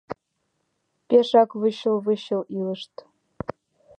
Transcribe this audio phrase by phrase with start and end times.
[1.07, 2.93] —Пешак вычыл-вычыл илышт.